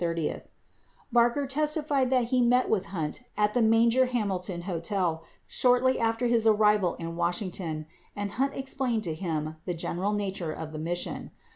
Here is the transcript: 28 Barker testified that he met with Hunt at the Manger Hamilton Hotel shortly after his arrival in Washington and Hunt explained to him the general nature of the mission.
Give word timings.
28 0.01 0.41
Barker 1.11 1.45
testified 1.45 2.09
that 2.09 2.29
he 2.33 2.41
met 2.41 2.67
with 2.71 2.87
Hunt 2.87 3.21
at 3.37 3.53
the 3.53 3.61
Manger 3.61 4.07
Hamilton 4.07 4.63
Hotel 4.63 5.23
shortly 5.45 5.99
after 5.99 6.25
his 6.25 6.47
arrival 6.47 6.95
in 6.95 7.15
Washington 7.15 7.85
and 8.15 8.31
Hunt 8.31 8.55
explained 8.55 9.03
to 9.03 9.13
him 9.13 9.57
the 9.65 9.75
general 9.75 10.13
nature 10.13 10.51
of 10.51 10.71
the 10.71 10.79
mission. 10.79 11.29